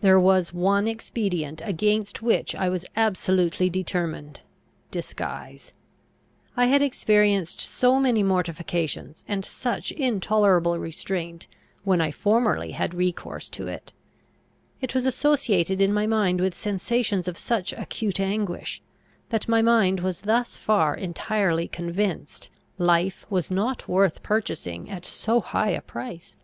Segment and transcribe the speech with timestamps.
[0.00, 4.40] There was one expedient against which I was absolutely determined
[4.90, 5.74] disguise.
[6.56, 11.48] I had experienced so many mortifications, and such intolerable restraint,
[11.84, 13.92] when I formerly had recourse to it;
[14.80, 18.80] it was associated in my memory with sensations of such acute anguish,
[19.28, 22.48] that my mind was thus far entirely convinced:
[22.78, 26.36] life was not worth purchasing at so high a price!